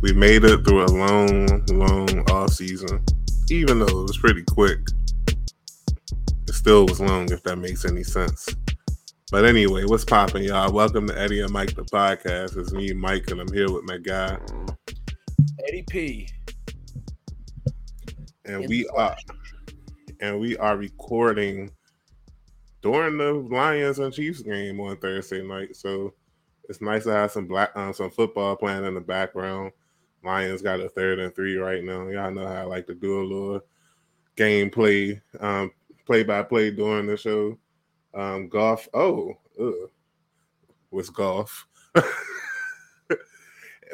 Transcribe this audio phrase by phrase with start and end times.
[0.00, 3.02] we made it through a long, long off season.
[3.50, 4.78] Even though it was pretty quick,
[5.26, 7.30] it still was long.
[7.32, 8.48] If that makes any sense.
[9.32, 10.72] But anyway, what's popping, y'all?
[10.72, 12.56] Welcome to Eddie and Mike the podcast.
[12.56, 14.38] It's me, Mike, and I'm here with my guy
[15.66, 16.28] Eddie P.
[18.44, 19.16] And we are
[20.20, 21.70] and we are recording
[22.82, 25.74] during the Lions and Chiefs game on Thursday night.
[25.74, 26.14] So
[26.68, 29.72] it's nice to have some black um, some football playing in the background.
[30.24, 32.08] Lions got a third and three right now.
[32.08, 33.60] Y'all know how I like to do a little
[34.36, 35.72] gameplay, um,
[36.06, 37.58] play by play during the show.
[38.14, 38.88] Um, golf.
[38.94, 39.90] Oh, ugh.
[40.90, 41.66] was golf.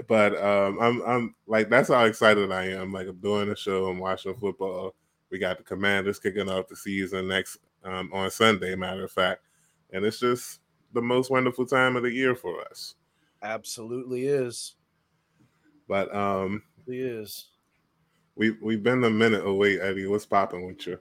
[0.09, 2.93] but um, I'm I'm like that's how excited I am.
[2.93, 3.87] Like I'm doing the show.
[3.87, 4.95] I'm watching football.
[5.31, 8.75] We got the Commanders kicking off the season next um, on Sunday.
[8.75, 9.43] Matter of fact,
[9.93, 10.61] and it's just
[10.93, 12.95] the most wonderful time of the year for us.
[13.43, 14.77] Absolutely is.
[15.89, 17.49] But um, it is.
[18.37, 20.07] We we've been a minute away, Eddie.
[20.07, 20.99] What's popping with you?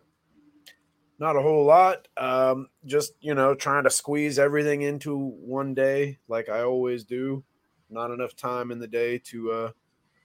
[1.19, 2.07] Not a whole lot.
[2.17, 7.43] Um, just you know, trying to squeeze everything into one day, like I always do.
[7.89, 9.71] Not enough time in the day to uh,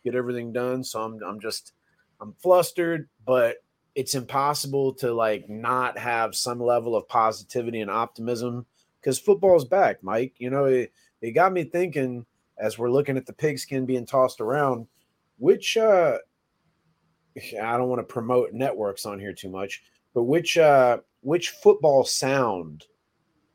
[0.05, 1.73] get everything done, so I'm I'm just
[2.21, 3.59] I'm flustered, but
[3.95, 8.67] it's impossible to like not have some level of positivity and optimism
[9.01, 10.35] because football's back, Mike.
[10.39, 12.25] You know, it, it got me thinking
[12.61, 14.87] as we're looking at the pigskin being tossed around,
[15.39, 16.19] which uh
[17.37, 19.83] I don't want to promote networks on here too much,
[20.15, 22.87] but which uh which football sound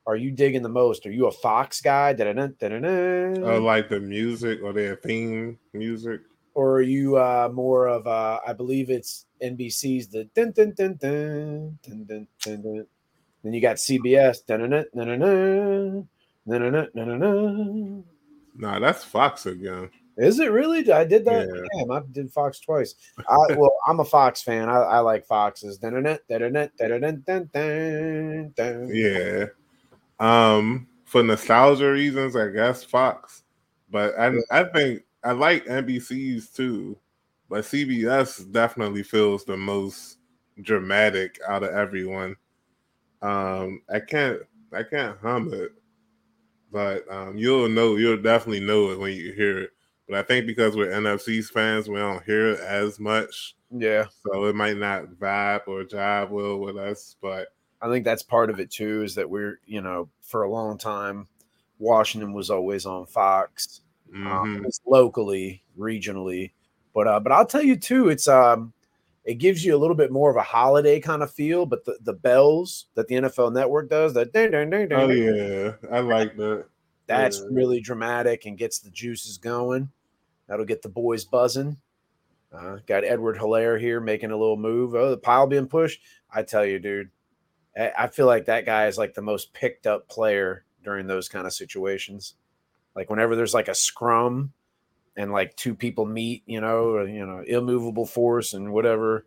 [0.05, 1.05] are you digging the most?
[1.05, 2.11] Are you a Fox guy?
[2.11, 3.55] Da-da-da, da-da-da?
[3.55, 6.21] Uh, like the music or their theme music?
[6.55, 10.95] Or are you uh more of uh I believe it's NBC's the dun dun dun
[10.95, 12.87] dun dun dun dun dun.
[13.43, 14.45] Then you got CBS.
[14.45, 16.07] Dun dun dun dun dun
[16.47, 18.03] dun dun dun dun.
[18.55, 19.89] Nah, that's Fox again.
[20.15, 20.91] Is it really?
[20.91, 21.47] I did that.
[21.47, 21.81] Yeah.
[21.81, 22.95] Damn, I did Fox twice.
[23.17, 24.69] I, well, I'm a Fox fan.
[24.69, 25.79] I, I like Foxes.
[28.93, 29.45] Yeah.
[30.19, 33.43] Um, for nostalgia reasons, I guess Fox.
[33.89, 36.97] But I, I think I like NBC's too,
[37.49, 40.17] but CBS definitely feels the most
[40.61, 42.35] dramatic out of everyone.
[43.21, 44.41] Um, I can't
[44.73, 45.71] I can't hum it
[46.73, 49.69] but um, you'll know you'll definitely know it when you hear it.
[50.09, 54.45] But I think because we're NFC's fans, we don't hear it as much, Yeah, so
[54.45, 57.15] it might not vibe or jive well with us.
[57.21, 57.49] But
[57.81, 59.03] I think that's part of it too.
[59.03, 61.27] Is that we're you know for a long time,
[61.79, 63.81] Washington was always on Fox.
[64.13, 64.27] mhm.
[64.27, 66.51] um, locally, regionally.
[66.93, 68.73] But uh, but I'll tell you too, it's um,
[69.25, 71.65] it gives you a little bit more of a holiday kind of feel.
[71.65, 75.09] But the, the bells that the NFL Network does, that ding, ding, ding, ding, oh
[75.09, 76.65] yeah, I like that.
[77.07, 77.47] that's yeah.
[77.51, 79.89] really dramatic and gets the juices going.
[80.47, 81.77] That'll get the boys buzzing.
[82.53, 84.93] Uh, got Edward Helaire here making a little move.
[84.93, 86.01] Oh, the pile being pushed.
[86.31, 87.09] I tell you, dude,
[87.75, 91.29] I, I feel like that guy is like the most picked up player during those
[91.29, 92.35] kind of situations.
[92.95, 94.53] Like whenever there's like a scrum
[95.15, 99.25] and like two people meet, you know, or, you know, immovable force and whatever.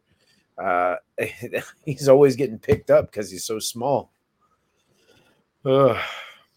[0.59, 0.97] Uh,
[1.85, 4.11] he's always getting picked up because he's so small.
[5.65, 5.97] Ugh.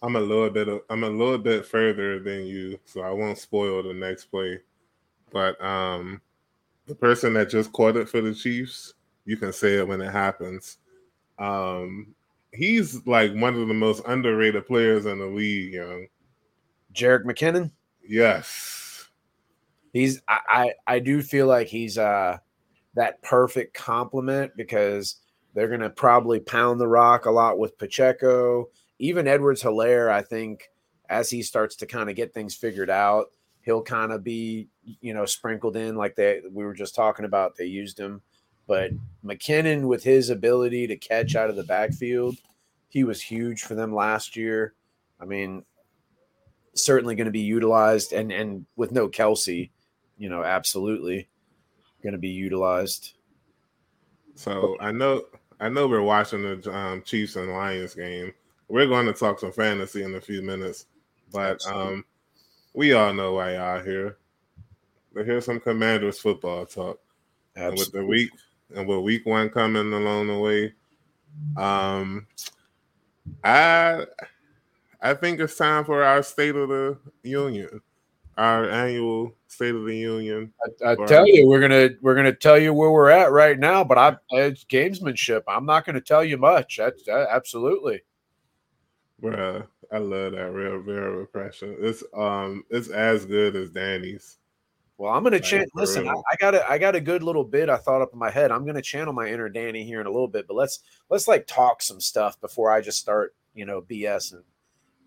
[0.02, 3.38] I'm a little bit of, I'm a little bit further than you, so I won't
[3.38, 4.60] spoil the next play.
[5.32, 6.22] But um
[6.88, 10.12] the person that just caught it for the Chiefs, you can say it when it
[10.12, 10.78] happens.
[11.38, 12.16] Um
[12.52, 16.08] he's like one of the most underrated players in the league, young.
[16.94, 17.72] Jerick McKinnon.
[18.08, 18.79] Yes.
[19.94, 22.38] He's I, I I do feel like he's uh
[22.96, 25.18] that perfect complement because
[25.54, 28.70] they're gonna probably pound the rock a lot with Pacheco.
[29.00, 30.70] Even Edwards Helaire, I think,
[31.10, 33.28] as he starts to kind of get things figured out,
[33.62, 34.68] he'll kind of be,
[35.02, 37.56] you know, sprinkled in like they we were just talking about.
[37.56, 38.22] They used him.
[38.68, 38.92] But
[39.26, 42.38] McKinnon, with his ability to catch out of the backfield,
[42.88, 44.74] he was huge for them last year.
[45.20, 45.66] I mean,
[46.76, 49.72] certainly going to be utilized, and and with no Kelce,
[50.20, 51.28] you know, absolutely
[52.04, 53.14] going to be utilized.
[54.36, 55.24] So I know
[55.60, 58.34] I know we're watching the um, Chiefs and Lions game.
[58.68, 60.86] We're going to talk some fantasy in a few minutes,
[61.32, 62.06] but um,
[62.74, 64.18] we all know why y'all here.
[65.14, 67.00] But here's some Commanders football talk.
[67.56, 68.30] And with the week
[68.76, 70.74] and with week one coming along the way,
[71.58, 72.28] um,
[73.44, 74.06] I
[75.02, 77.82] I think it's time for our State of the Union,
[78.40, 80.54] our annual State of the Union.
[80.86, 83.84] I, I tell you, we're gonna we're gonna tell you where we're at right now,
[83.84, 85.44] but I it's gamesmanship.
[85.48, 86.78] I'm not going to tell you much.
[86.78, 88.02] That's that, absolutely.
[89.22, 91.76] Bruh, I love that real real repression.
[91.80, 94.38] It's um it's as good as Danny's.
[94.98, 95.68] Well, I'm gonna channel.
[95.76, 98.20] Listen, I, I, got a I got a good little bit I thought up in
[98.20, 98.52] my head.
[98.52, 101.46] I'm gonna channel my inner Danny here in a little bit, but let's let's like
[101.46, 104.44] talk some stuff before I just start, you know, BS and.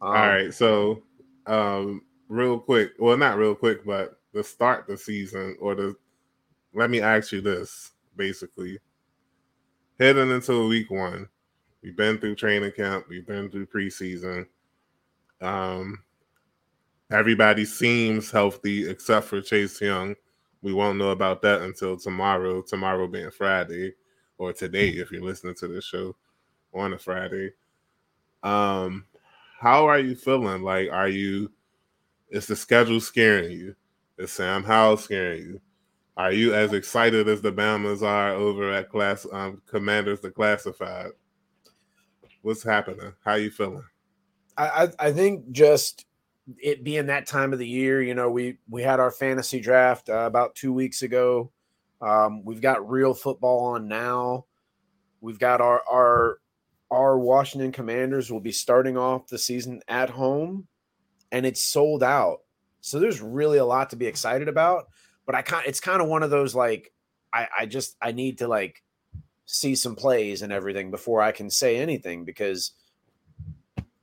[0.03, 1.03] Um, All right, so
[1.47, 2.03] um,
[2.33, 5.95] real quick, well, not real quick, but the start the season or the,
[6.73, 8.79] let me ask you this, basically,
[10.01, 11.29] heading into week one,
[11.83, 14.47] we've been through training camp, we've been through preseason.
[15.43, 16.03] Um,
[17.11, 20.15] Everybody seems healthy except for Chase Young.
[20.63, 23.93] We won't know about that until tomorrow, tomorrow being Friday,
[24.39, 26.17] or today if you're listening to this show
[26.73, 27.51] on a Friday.
[28.43, 29.05] Um,
[29.61, 30.63] how are you feeling?
[30.63, 31.53] Like, are you
[32.33, 33.77] is the schedule scaring you?
[34.19, 35.61] Is Sam Howell scaring you?
[36.17, 41.11] Are you as excited as the Bamas are over at class um, Commanders the Classified?
[42.41, 43.13] What's happening?
[43.25, 43.85] How you feeling?
[44.57, 46.07] I, I think just
[46.59, 50.09] it being that time of the year, you know, we we had our fantasy draft
[50.09, 51.51] uh, about two weeks ago.
[52.01, 54.47] Um, we've got real football on now.
[55.21, 56.39] We've got our our
[56.91, 60.67] our Washington Commanders will be starting off the season at home,
[61.33, 62.43] and it's sold out.
[62.81, 64.89] So there's really a lot to be excited about.
[65.27, 66.93] But I kind it's kind of one of those like
[67.33, 68.83] I I just I need to like
[69.47, 72.73] see some plays and everything before I can say anything because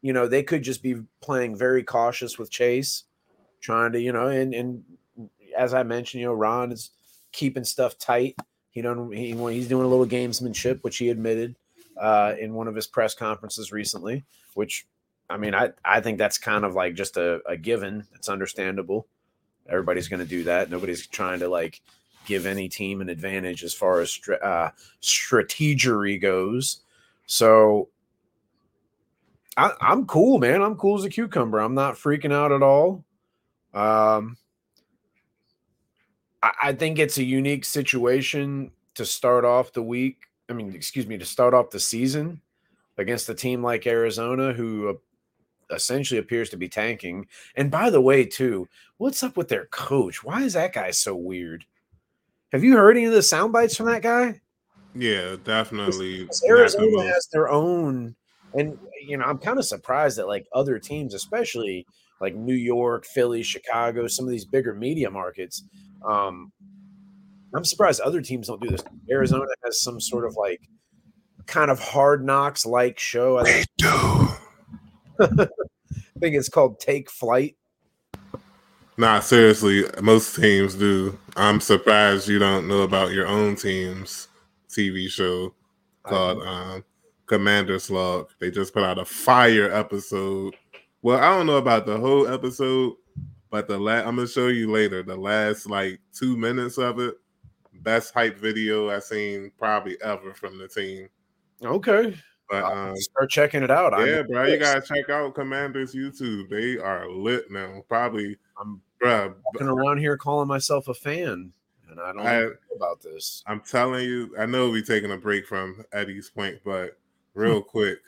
[0.01, 3.03] you know, they could just be playing very cautious with Chase,
[3.61, 4.83] trying to, you know, and and
[5.57, 6.91] as I mentioned, you know, Ron is
[7.31, 8.35] keeping stuff tight.
[8.71, 11.55] He don't he, he's doing a little gamesmanship, which he admitted
[11.97, 14.23] uh, in one of his press conferences recently.
[14.53, 14.87] Which,
[15.29, 18.05] I mean, I I think that's kind of like just a, a given.
[18.15, 19.07] It's understandable.
[19.67, 20.69] Everybody's going to do that.
[20.69, 21.81] Nobody's trying to like
[22.25, 24.69] give any team an advantage as far as uh,
[25.01, 26.81] strategery goes.
[27.27, 27.89] So
[29.55, 30.61] I, am cool, man.
[30.61, 31.59] I'm cool as a cucumber.
[31.59, 33.03] I'm not freaking out at all.
[33.73, 34.37] Um,
[36.41, 40.17] I, I think it's a unique situation to start off the week.
[40.49, 42.41] I mean, excuse me, to start off the season
[42.97, 44.99] against a team like Arizona, who
[45.71, 47.27] essentially appears to be tanking.
[47.55, 48.67] And by the way, too,
[48.97, 50.23] what's up with their coach?
[50.23, 51.65] Why is that guy so weird?
[52.51, 54.41] Have you heard any of the sound bites from that guy?
[54.95, 56.27] Yeah, definitely.
[56.47, 58.15] Arizona has their own
[58.53, 61.85] and you know, I'm kind of surprised that like other teams, especially
[62.19, 65.63] like New York, Philly, Chicago, some of these bigger media markets,
[66.05, 66.51] um,
[67.55, 68.83] I'm surprised other teams don't do this.
[69.09, 70.61] Arizona has some sort of like
[71.47, 73.37] kind of hard knocks like show.
[73.37, 74.28] I think, they do.
[75.19, 75.25] I
[76.19, 77.55] think it's called Take Flight.
[78.97, 81.17] Nah, seriously, most teams do.
[81.37, 84.27] I'm surprised you don't know about your own team's
[84.69, 85.53] TV show
[86.03, 86.83] called um,
[87.25, 88.29] Commander's Log.
[88.39, 90.55] They just put out a fire episode.
[91.01, 92.95] Well, I don't know about the whole episode,
[93.49, 95.01] but the last I'm gonna show you later.
[95.01, 97.15] The last like two minutes of it,
[97.75, 101.07] best hype video I've seen probably ever from the team.
[101.63, 102.15] Okay.
[102.49, 103.93] But um, start checking it out.
[104.05, 106.49] Yeah, bro, you gotta check out Commanders YouTube.
[106.49, 107.83] They are lit now.
[107.87, 111.53] Probably I'm bro, walking around here calling myself a fan
[111.89, 113.43] and I don't I, know about this.
[113.47, 116.97] I'm telling you, I know we're taking a break from Eddie's point, but
[117.33, 117.99] real quick.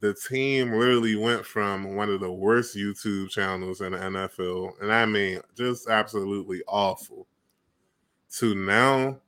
[0.00, 4.90] The team literally went from one of the worst YouTube channels in the NFL, and
[4.90, 7.26] I mean just absolutely awful,
[8.38, 9.20] to now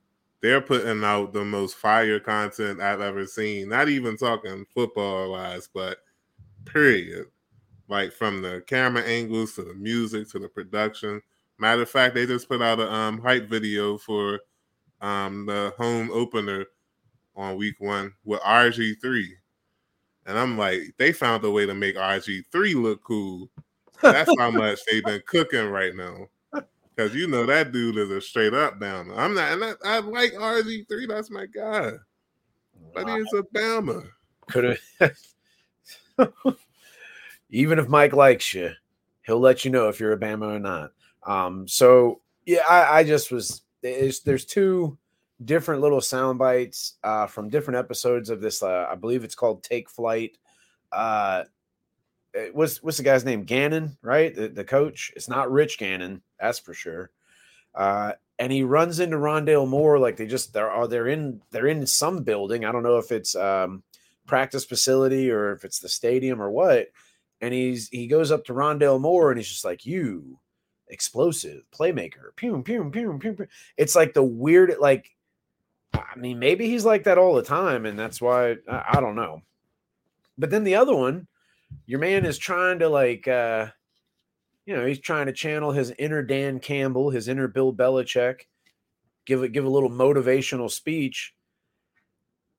[0.46, 3.68] they're putting out the most fire content I've ever seen.
[3.68, 5.98] Not even talking football wise, but
[6.64, 7.26] period.
[7.88, 11.20] Like from the camera angles to the music to the production.
[11.58, 14.38] Matter of fact, they just put out a um, hype video for
[15.00, 16.66] um, the home opener
[17.34, 19.24] on week one with RG3.
[20.26, 23.50] And I'm like, they found a way to make RG3 look cool.
[24.00, 26.28] That's how much they've been cooking right now.
[26.96, 29.14] Because you know that dude is a straight up downer.
[29.14, 31.08] I'm not, and I, I like RG3.
[31.08, 31.92] That's my guy.
[32.94, 34.08] But he's a Bama.
[34.48, 34.78] Could
[36.18, 36.36] have.
[37.50, 38.70] Even if Mike likes you,
[39.26, 40.92] he'll let you know if you're a Bama or not.
[41.26, 44.96] Um, so yeah, I, I just was there's two
[45.44, 48.62] different little sound bites uh, from different episodes of this.
[48.62, 50.38] Uh, I believe it's called Take Flight.
[50.90, 51.44] Uh,
[52.52, 53.44] what's what's the guy's name?
[53.44, 54.34] Gannon, right?
[54.34, 55.12] The, the coach.
[55.16, 57.10] It's not Rich Gannon, that's for sure.
[57.74, 61.40] Uh, and he runs into Rondale Moore like they just they're are uh, they're in
[61.50, 62.64] they're in some building.
[62.64, 63.82] I don't know if it's um,
[64.26, 66.88] practice facility or if it's the stadium or what.
[67.40, 70.38] And he's he goes up to Rondale Moore and he's just like, "You
[70.88, 73.34] explosive playmaker." Pew pew pew pew.
[73.34, 73.46] pew.
[73.76, 75.10] It's like the weird like
[75.94, 79.16] I mean, maybe he's like that all the time, and that's why I, I don't
[79.16, 79.42] know.
[80.38, 81.26] But then the other one,
[81.87, 83.66] your man is trying to like uh
[84.66, 88.40] you know, he's trying to channel his inner Dan Campbell, his inner Bill Belichick,
[89.25, 91.35] give it give a little motivational speech.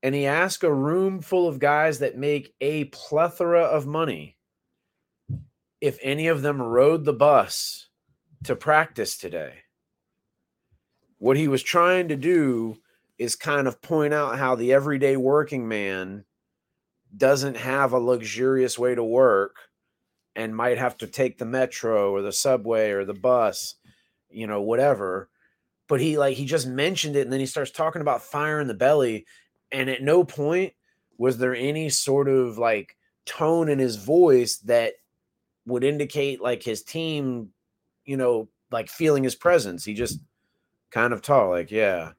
[0.03, 4.37] And he asked a room full of guys that make a plethora of money
[5.81, 7.89] if any of them rode the bus
[8.45, 9.53] to practice today.
[11.17, 12.77] What he was trying to do
[13.17, 16.23] is kind of point out how the everyday working man
[17.15, 19.55] doesn't have a luxurious way to work
[20.35, 23.75] and might have to take the metro or the subway or the bus,
[24.29, 25.29] you know, whatever.
[25.87, 28.67] But he like he just mentioned it and then he starts talking about fire in
[28.67, 29.25] the belly.
[29.71, 30.73] And at no point
[31.17, 32.95] was there any sort of like
[33.25, 34.93] tone in his voice that
[35.65, 37.49] would indicate like his team,
[38.05, 39.83] you know, like feeling his presence.
[39.83, 40.19] He just
[40.91, 42.11] kind of talked like, yeah,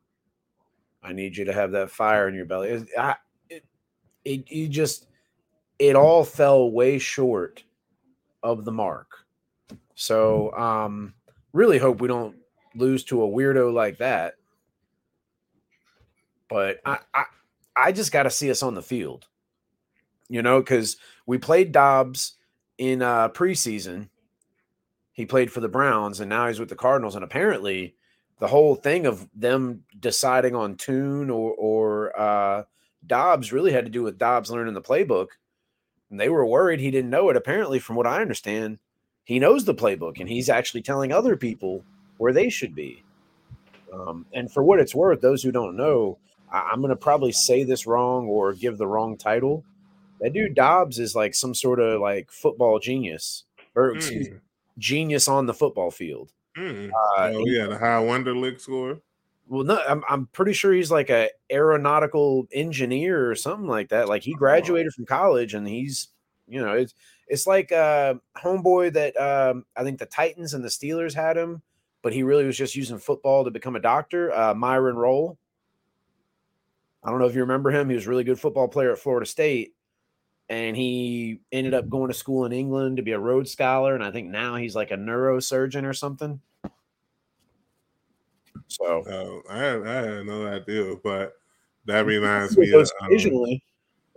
[1.03, 2.85] I need you to have that fire in your belly.
[2.99, 3.17] I,
[4.25, 5.07] it, you just,
[5.79, 7.63] it all fell way short
[8.43, 9.25] of the mark.
[9.95, 11.15] So, um,
[11.53, 12.37] really hope we don't
[12.75, 14.35] lose to a weirdo like that.
[16.49, 17.25] But I, I,
[17.77, 19.27] I just got to see us on the field,
[20.29, 20.97] you know, because
[21.27, 22.35] we played Dobbs
[22.79, 24.09] in uh, preseason.
[25.13, 27.17] He played for the Browns, and now he's with the Cardinals.
[27.17, 27.97] And apparently,
[28.39, 32.63] the whole thing of them deciding on Tune or or uh,
[33.07, 35.29] Dobbs really had to do with Dobbs learning the playbook
[36.11, 37.37] and they were worried he didn't know it.
[37.37, 38.79] Apparently, from what I understand,
[39.25, 41.85] he knows the playbook and he's actually telling other people
[42.17, 43.03] where they should be.
[43.93, 46.19] Um, and for what it's worth, those who don't know,
[46.51, 49.65] I- am going to probably say this wrong or give the wrong title.
[50.21, 54.41] That dude Dobbs is like some sort of like football genius or excuse, mm.
[54.77, 56.33] genius on the football field.
[56.57, 56.91] Mm.
[56.91, 59.01] Uh, oh, yeah, the high Wonderlic score
[59.49, 64.09] well no I'm, I'm pretty sure he's like a aeronautical engineer or something like that
[64.09, 66.09] like he graduated from college and he's
[66.47, 66.95] you know it's
[67.27, 71.63] it's like uh homeboy that um i think the titans and the steelers had him
[72.03, 75.39] but he really was just using football to become a doctor uh myron rolle
[77.03, 78.99] i don't know if you remember him he was a really good football player at
[78.99, 79.75] florida state
[80.51, 84.05] and he ended up going to school in england to be a rhodes scholar and
[84.05, 86.41] i think now he's like a neurosurgeon or something
[88.69, 91.33] so I, had, I had no idea, but
[91.87, 93.63] that reminds me of occasionally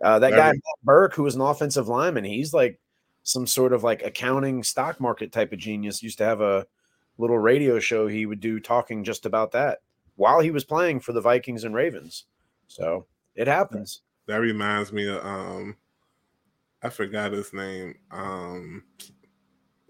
[0.04, 2.80] um, uh, that, that guy Burke, who was an offensive lineman, he's like
[3.24, 6.04] some sort of like accounting stock market type of genius.
[6.04, 6.66] Used to have a
[7.18, 9.80] little radio show he would do talking just about that
[10.16, 12.26] while he was playing for the Vikings and Ravens.
[12.68, 13.06] So
[13.36, 14.02] it happens.
[14.28, 15.78] That reminds me of um
[16.84, 17.96] I forgot his name.
[18.10, 18.84] Um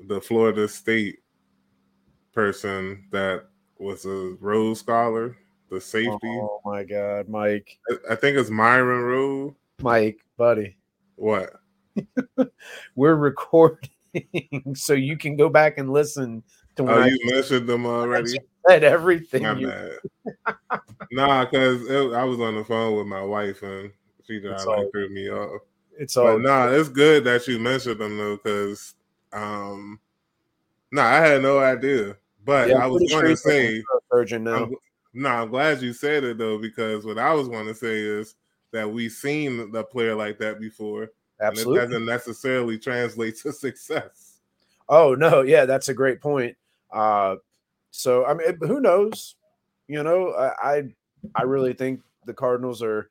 [0.07, 1.19] the Florida State
[2.33, 3.45] person that
[3.81, 5.35] was a Rhodes Scholar,
[5.69, 6.17] the safety.
[6.23, 7.79] Oh my God, Mike!
[7.89, 9.55] I, I think it's Myron Rolle.
[9.81, 10.77] Mike, buddy.
[11.15, 11.53] What?
[12.95, 13.89] We're recording,
[14.75, 16.43] so you can go back and listen
[16.75, 16.83] to.
[16.89, 18.37] Oh, you I, mentioned them already.
[18.67, 19.43] Said everything.
[19.43, 19.97] My you...
[21.11, 23.91] nah, because I was on the phone with my wife and
[24.23, 25.61] she just like threw me off.
[25.97, 26.37] It's all.
[26.37, 28.93] But nah, it's good that you mentioned them though, because
[29.33, 29.99] um,
[30.91, 32.17] nah, I had no idea.
[32.43, 34.63] But yeah, I was going to say, Virgin now.
[34.63, 34.75] I'm,
[35.13, 38.35] no, I'm glad you said it though, because what I was going to say is
[38.71, 41.09] that we've seen the player like that before.
[41.41, 44.39] Absolutely, it doesn't necessarily translate to success.
[44.87, 46.55] Oh no, yeah, that's a great point.
[46.91, 47.35] Uh,
[47.91, 49.35] so I mean, who knows?
[49.87, 50.83] You know, I,
[51.35, 53.09] I, really think the Cardinals are.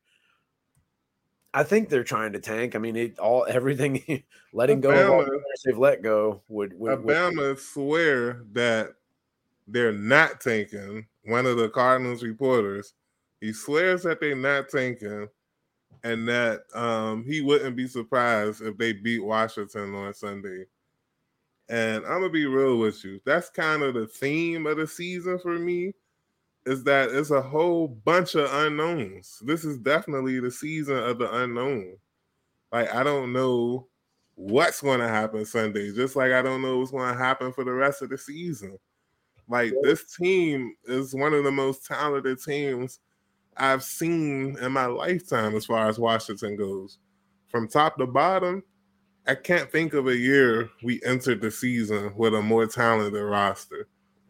[1.53, 2.75] I think they're trying to tank.
[2.75, 4.23] I mean, it all everything
[4.53, 6.79] letting Alabama, go of they've let go would.
[6.79, 8.95] would Alabama would, swear that
[9.73, 11.07] they're not tanking.
[11.25, 12.95] One of the Cardinals reporters,
[13.41, 15.29] he swears that they're not tanking,
[16.03, 20.65] and that um, he wouldn't be surprised if they beat Washington on Sunday.
[21.69, 23.21] And I'm gonna be real with you.
[23.25, 25.93] That's kind of the theme of the season for me.
[26.67, 29.41] Is that it's a whole bunch of unknowns.
[29.47, 31.97] This is definitely the season of the unknown.
[32.73, 33.87] Like I don't know
[34.35, 38.03] what's to happen Sunday, just like I don't know what's to happen for the rest
[38.03, 38.79] of the season.
[39.51, 43.01] Like this team is one of the most talented teams
[43.57, 46.99] I've seen in my lifetime as far as Washington goes.
[47.49, 48.63] From top to bottom,
[49.27, 53.89] I can't think of a year we entered the season with a more talented roster.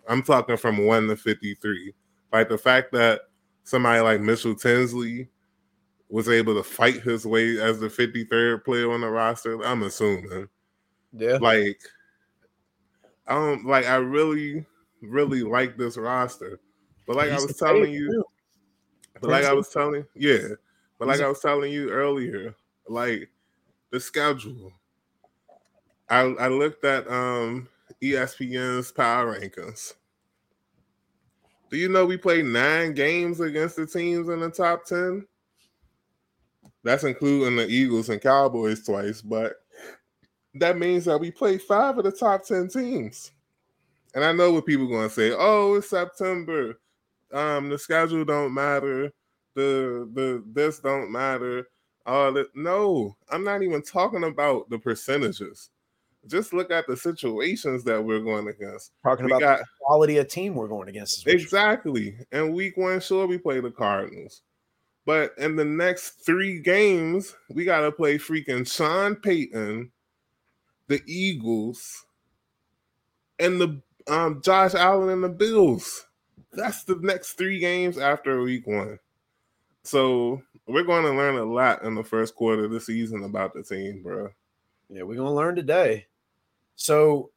[0.09, 1.93] I'm talking from 1 to 53.
[2.33, 3.21] Like the fact that
[3.63, 5.29] somebody like Mitchell Tinsley
[6.09, 10.49] was able to fight his way as the 53rd player on the roster, I'm assuming.
[11.13, 11.37] Yeah.
[11.41, 11.81] Like
[13.29, 14.65] um like I really
[15.03, 16.61] really like this roster.
[17.07, 18.25] But like He's I was telling you,
[19.21, 20.49] but like I was telling, yeah,
[20.99, 22.55] but like I was telling you earlier,
[22.89, 23.31] like
[23.91, 24.73] the schedule.
[26.09, 27.69] I I looked at um
[28.03, 29.95] ESPN's power rankings.
[31.71, 35.25] Do you know we played nine games against the teams in the top 10?
[36.83, 39.55] That's including the Eagles and Cowboys twice, but
[40.55, 43.31] that means that we played five of the top 10 teams.
[44.15, 46.81] And I know what people are going to say, oh, it's September.
[47.33, 49.13] Um, the schedule don't matter.
[49.55, 51.69] The the this don't matter.
[52.07, 55.71] All that no, I'm not even talking about the percentages
[56.27, 58.93] just look at the situations that we're going against.
[59.03, 61.27] Talking we about got, the quality of team we're going against.
[61.27, 62.17] Exactly.
[62.33, 64.43] And week one, sure, we play the Cardinals.
[65.07, 69.91] But in the next three games, we got to play freaking Sean Payton,
[70.89, 72.05] the Eagles,
[73.39, 76.07] and the um, Josh Allen and the Bills.
[76.53, 78.99] That's the next three games after week one.
[79.83, 83.55] So we're going to learn a lot in the first quarter of the season about
[83.55, 84.31] the team, bro.
[84.93, 86.07] Yeah, we're gonna learn today.
[86.75, 87.31] So,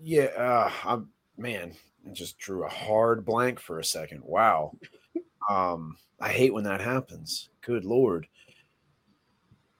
[0.00, 1.72] yeah, uh, I'm man,
[2.08, 4.22] I just drew a hard blank for a second.
[4.24, 4.72] Wow.
[5.48, 7.48] Um, I hate when that happens.
[7.62, 8.26] Good lord.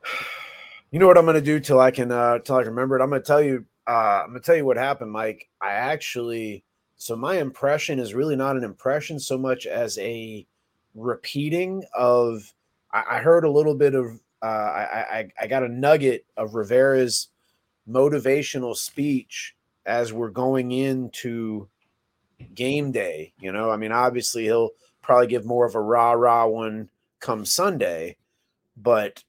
[0.92, 3.02] You know what I'm gonna do till I can uh till I can remember it.
[3.02, 5.48] I'm gonna tell you uh I'm gonna tell you what happened, Mike.
[5.60, 6.64] I actually
[6.96, 10.46] so my impression is really not an impression so much as a
[10.94, 12.52] repeating of
[12.92, 14.06] I, I heard a little bit of
[14.42, 17.28] uh I, I I got a nugget of Rivera's
[17.88, 19.56] motivational speech
[19.86, 21.68] as we're going into
[22.54, 23.32] game day.
[23.40, 24.70] You know, I mean, obviously he'll
[25.02, 28.16] probably give more of a rah rah one come Sunday,
[28.76, 29.24] but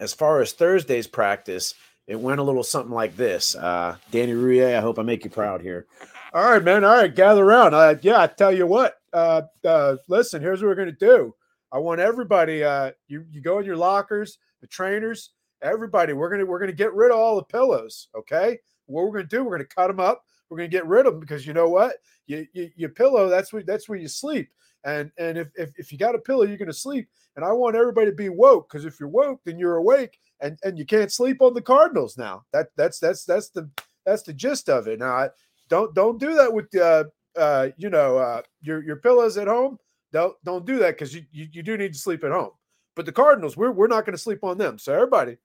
[0.00, 1.74] as far as Thursday's practice,
[2.08, 3.54] it went a little something like this.
[3.54, 5.86] Uh, Danny Rouhier, I hope I make you proud here.
[6.34, 6.84] All right, man.
[6.84, 7.74] All right, gather around.
[7.74, 8.96] Uh, yeah, I tell you what.
[9.12, 11.34] Uh, uh, listen, here's what we're gonna do.
[11.70, 12.64] I want everybody.
[12.64, 15.30] Uh, you you go in your lockers, the trainers
[15.62, 19.24] everybody we're gonna we're gonna get rid of all the pillows okay what we're gonna
[19.24, 21.68] do we're gonna cut them up we're gonna get rid of them because you know
[21.68, 24.50] what you, you your pillow that's where that's where you sleep
[24.84, 27.76] and and if, if if you got a pillow you're gonna sleep and i want
[27.76, 31.12] everybody to be woke because if you're woke then you're awake and and you can't
[31.12, 33.68] sleep on the cardinals now that that's that's that's the
[34.06, 35.28] that's the gist of it now I,
[35.68, 37.04] don't don't do that with uh
[37.36, 39.78] uh you know uh your your pillows at home
[40.12, 42.50] don't don't do that because you, you you do need to sleep at home
[42.94, 45.36] but the cardinals we're, we're not going to sleep on them so everybody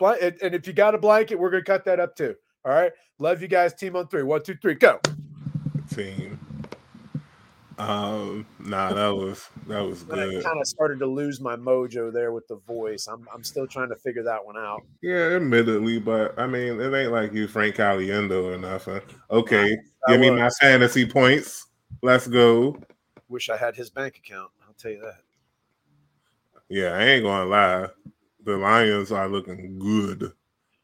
[0.00, 2.34] and, and if you got a blanket, we're gonna cut that up too.
[2.64, 2.92] All right.
[3.18, 3.74] Love you guys.
[3.74, 4.22] Team on three.
[4.22, 5.00] One, two, three, go.
[5.94, 6.38] Team.
[7.78, 10.38] Um, nah, that was that was good.
[10.38, 13.06] I kind of started to lose my mojo there with the voice.
[13.06, 14.82] I'm I'm still trying to figure that one out.
[15.02, 19.00] Yeah, admittedly, but I mean, it ain't like you Frank Caliendo or nothing.
[19.30, 19.76] Okay,
[20.08, 21.66] give me my fantasy points.
[22.02, 22.80] Let's go.
[23.28, 24.50] Wish I had his bank account.
[24.66, 25.20] I'll tell you that.
[26.68, 27.88] Yeah, I ain't gonna lie
[28.46, 30.32] the Lions are looking good.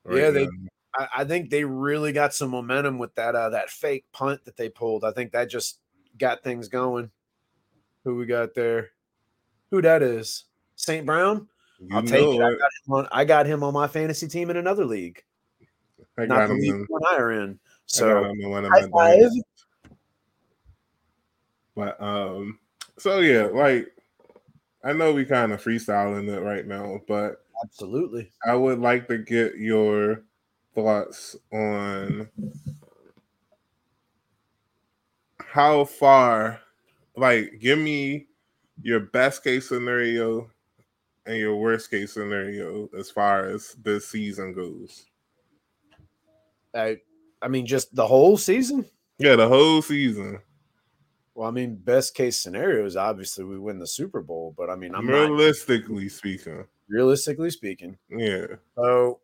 [0.04, 0.48] Right yeah, they.
[0.94, 4.58] I, I, think they really got some momentum with that uh, that fake punt that
[4.58, 5.04] they pulled.
[5.04, 5.78] I think that just
[6.18, 7.10] got things going.
[8.04, 8.90] Who we got there?
[9.70, 10.44] Who that is?
[10.76, 11.06] St.
[11.06, 11.48] Brown.
[11.80, 12.40] You I'll take it.
[12.40, 15.22] I got, on, I got, him on my fantasy team in another league.
[16.18, 17.58] I Not the league one I are in.
[17.86, 18.32] So
[18.70, 19.30] high five.
[21.74, 22.58] But um,
[22.98, 23.88] so yeah, like
[24.84, 28.30] I know we kind of freestyling it right now, but Absolutely.
[28.46, 30.24] I would like to get your
[30.74, 32.28] thoughts on
[35.52, 36.58] how far,
[37.14, 38.26] like, give me
[38.80, 40.50] your best case scenario
[41.26, 45.04] and your worst case scenario as far as this season goes.
[46.74, 46.96] I,
[47.42, 48.86] I mean, just the whole season.
[49.18, 50.38] Yeah, the whole season.
[51.34, 54.74] Well, I mean, best case scenario is obviously we win the Super Bowl, but I
[54.74, 58.46] mean, I'm realistically not, speaking, realistically speaking, yeah.
[58.76, 59.20] So,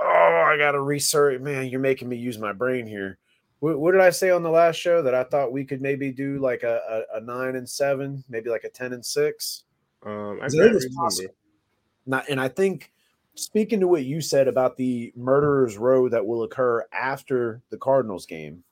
[0.00, 1.40] oh, I got to research.
[1.40, 3.18] Man, you're making me use my brain here.
[3.60, 6.12] What, what, did I say on the last show that I thought we could maybe
[6.12, 9.64] do like a, a, a nine and seven, maybe like a ten and six?
[10.04, 11.34] Um, I can't remember.
[12.06, 12.92] Not, and I think
[13.34, 18.26] speaking to what you said about the murderers row that will occur after the Cardinals
[18.26, 18.62] game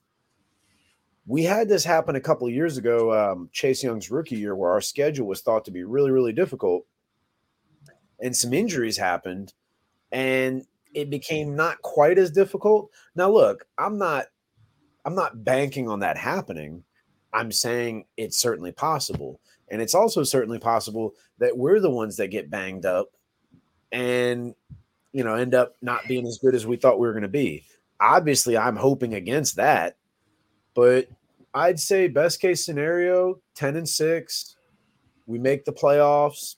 [1.27, 4.71] we had this happen a couple of years ago, um, Chase Young's rookie year, where
[4.71, 6.87] our schedule was thought to be really, really difficult,
[8.21, 9.53] and some injuries happened,
[10.13, 12.91] and it became not quite as difficult.
[13.17, 14.27] Now, look, I'm not,
[15.07, 16.85] I'm not banking on that happening.
[17.33, 19.41] I'm saying it's certainly possible,
[19.71, 23.09] and it's also certainly possible that we're the ones that get banged up,
[23.93, 24.55] and
[25.13, 27.29] you know end up not being as good as we thought we were going to
[27.29, 27.65] be.
[28.01, 29.97] Obviously, I'm hoping against that
[30.77, 31.09] but
[31.55, 34.57] I'd say best case scenario, 10 and 6.
[35.27, 36.57] We make the playoffs,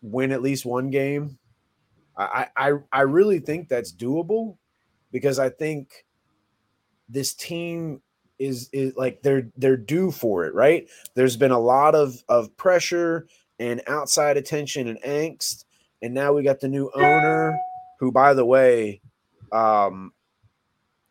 [0.00, 1.36] win at least one game.
[2.16, 4.56] I I I really think that's doable.
[5.12, 6.06] because I think
[7.10, 8.00] this team
[8.38, 10.88] is is like they're they're due for it, right?
[11.14, 13.26] There's been a lot of of pressure
[13.58, 15.64] and outside attention and angst,
[16.00, 17.58] and now we got the new owner,
[17.98, 19.02] who, by the way,
[19.52, 20.12] um,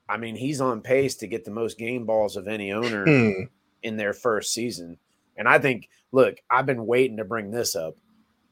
[0.07, 3.43] I mean he's on pace to get the most game balls of any owner Hmm.
[3.83, 4.97] in their first season,
[5.37, 7.95] and I think, look, I've been waiting to bring this up.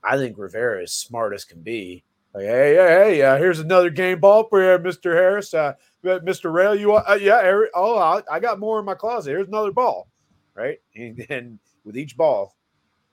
[0.04, 2.04] I think Rivera is smart as can be.
[2.38, 5.56] Like, hey, hey, hey, uh, here's another game ball for you, Mister Harris.
[5.56, 5.74] Uh,
[6.06, 6.54] Mr.
[6.54, 9.32] Rail, you want, uh, yeah, Eric, oh, I, I got more in my closet.
[9.32, 10.08] Here's another ball,
[10.54, 10.78] right?
[10.96, 12.56] And then with each ball,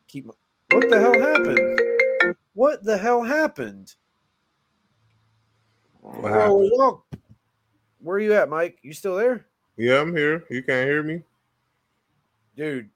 [0.08, 0.26] keep.
[0.26, 0.34] My,
[0.72, 2.36] what the hell happened?
[2.52, 3.94] What the hell happened?
[6.02, 6.70] What happened?
[8.00, 8.78] Where are you at, Mike?
[8.82, 9.46] You still there,
[9.78, 10.44] Yeah, I'm here.
[10.50, 11.22] You can't hear me?
[12.58, 12.90] dude?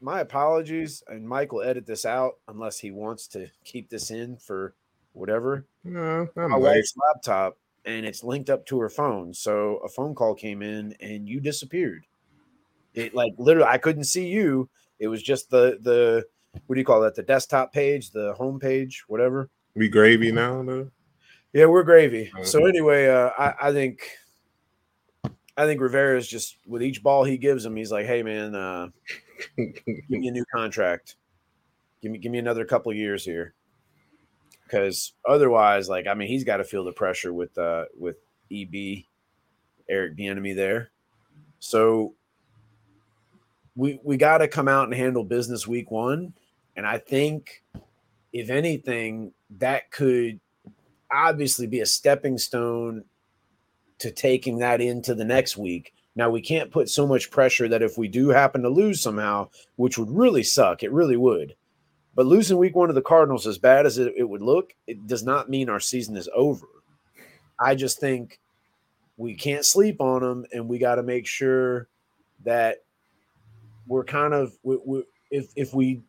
[0.00, 4.38] My apologies, and Mike will edit this out unless he wants to keep this in
[4.38, 4.74] for
[5.16, 5.66] whatever.
[5.84, 6.76] No, my late.
[6.76, 9.32] wife's laptop and it's linked up to her phone.
[9.32, 12.04] So a phone call came in and you disappeared.
[12.94, 14.68] It like literally I couldn't see you.
[14.98, 16.24] It was just the the
[16.66, 17.14] what do you call that?
[17.14, 19.50] The desktop page, the home page, whatever.
[19.74, 20.90] We gravy now, though.
[21.52, 22.32] Yeah, we're gravy.
[22.38, 24.00] Uh, So anyway, uh, I, I think
[25.56, 28.54] I think Rivera is just with each ball he gives him, he's like, "Hey man,
[28.54, 28.88] uh,
[29.56, 31.16] give me a new contract.
[32.02, 33.54] Give me give me another couple years here."
[34.66, 38.16] Because otherwise, like I mean, he's got to feel the pressure with uh with
[38.52, 39.04] EB
[39.88, 40.90] Eric Bieniemy there.
[41.58, 42.14] So
[43.76, 46.34] we we got to come out and handle business week one,
[46.76, 47.62] and I think
[48.32, 50.40] if anything, that could
[51.10, 53.04] obviously be a stepping stone
[53.98, 55.94] to taking that into the next week.
[56.14, 59.50] Now we can't put so much pressure that if we do happen to lose somehow,
[59.76, 61.54] which would really suck, it really would.
[62.16, 65.06] But losing week one to the Cardinals, as bad as it, it would look, it
[65.06, 66.66] does not mean our season is over.
[67.60, 68.40] I just think
[69.18, 71.88] we can't sleep on them, and we got to make sure
[72.44, 72.78] that
[73.86, 76.02] we're kind of we, we, if if we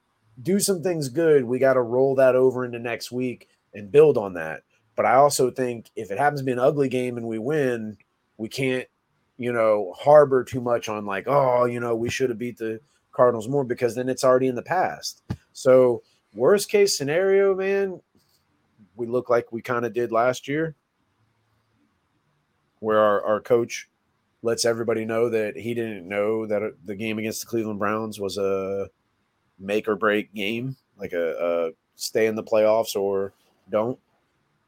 [0.43, 4.17] do some things good, we got to roll that over into next week and build
[4.17, 4.63] on that.
[4.95, 7.97] But I also think if it happens to be an ugly game and we win,
[8.37, 8.87] we can't,
[9.37, 12.79] you know, harbor too much on like, oh, you know, we should have beat the
[13.11, 15.21] Cardinals more because then it's already in the past.
[15.57, 16.03] So,
[16.35, 17.99] worst case scenario, man,
[18.95, 20.75] we look like we kind of did last year,
[22.77, 23.89] where our, our coach
[24.43, 28.37] lets everybody know that he didn't know that the game against the Cleveland Browns was
[28.37, 28.87] a
[29.57, 33.33] make or break game, like a, a stay in the playoffs or
[33.71, 33.97] don't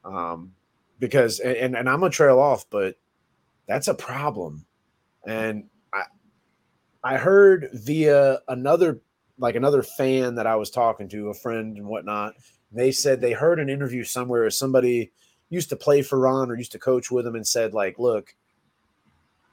[0.04, 0.56] um,
[0.98, 2.96] because and and I'm gonna trail off, but
[3.68, 4.66] that's a problem.
[5.24, 6.06] And I
[7.04, 9.02] I heard via another
[9.40, 12.36] like another fan that I was talking to, a friend and whatnot.
[12.72, 15.12] They said they heard an interview somewhere where somebody
[15.50, 18.36] used to play for Ron or used to coach with him and said like, look.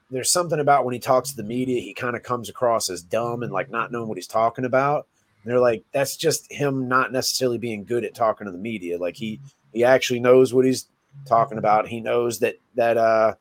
[0.09, 3.01] There's something about when he talks to the media, he kind of comes across as
[3.01, 5.05] dumb and like not knowing what he's talking about.
[5.43, 8.97] And they're like, that's just him not necessarily being good at talking to the media.
[8.97, 9.41] Like he
[9.73, 10.87] he actually knows what he's
[11.25, 11.87] talking about.
[11.87, 13.35] He knows that that uh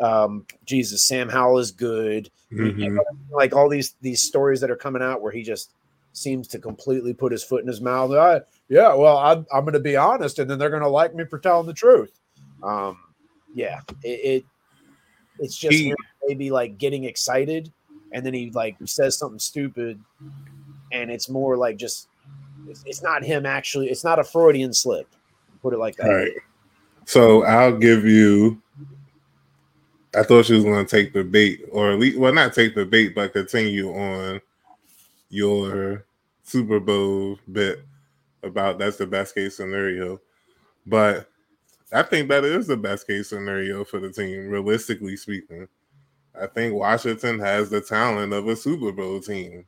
[0.00, 2.30] um Jesus Sam Howell is good.
[2.52, 2.96] Mhm.
[3.30, 5.70] Like all these these stories that are coming out where he just
[6.14, 8.12] seems to completely put his foot in his mouth.
[8.12, 11.14] I, yeah, well, I'm I'm going to be honest, and then they're going to like
[11.14, 12.18] me for telling the truth.
[12.62, 12.98] Um,
[13.54, 14.44] yeah, it, it
[15.38, 15.94] it's just He-
[16.26, 17.70] maybe like getting excited,
[18.12, 20.00] and then he like says something stupid,
[20.92, 22.08] and it's more like just
[22.68, 23.90] it's, it's not him actually.
[23.90, 25.08] It's not a Freudian slip.
[25.60, 26.06] Put it like that.
[26.06, 26.32] All right.
[27.04, 28.60] So I'll give you.
[30.16, 32.76] I thought she was going to take the bait, or at least, well, not take
[32.76, 34.40] the bait, but continue on
[35.34, 36.06] your
[36.44, 37.84] Super Bowl bit
[38.42, 40.20] about that's the best case scenario.
[40.86, 41.28] But
[41.92, 45.66] I think that is the best case scenario for the team, realistically speaking.
[46.40, 49.66] I think Washington has the talent of a Super Bowl team.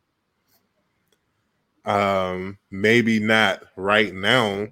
[1.84, 4.68] Um, maybe not right now,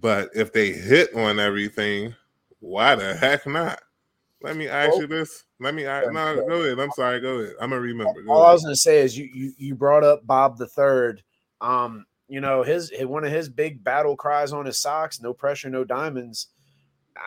[0.00, 2.14] but if they hit on everything,
[2.60, 3.80] why the heck not?
[4.42, 5.44] Let me ask you this.
[5.60, 6.78] Let me ask, no, go ahead.
[6.78, 7.20] I'm sorry.
[7.20, 7.54] Go ahead.
[7.60, 8.22] I'm gonna remember.
[8.22, 11.22] Go All I was to say is you you you brought up Bob the Third.
[11.60, 15.70] Um, you know his one of his big battle cries on his socks: "No pressure,
[15.70, 16.48] no diamonds."